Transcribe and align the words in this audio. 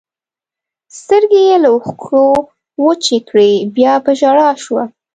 سترګې 0.99 1.41
یې 1.49 1.55
له 1.63 1.69
اوښکو 1.73 2.23
وچې 2.83 3.17
کړې، 3.27 3.51
بیا 3.75 3.93
په 4.05 4.11
ژړا 4.19 4.49
شوه. 4.63 4.83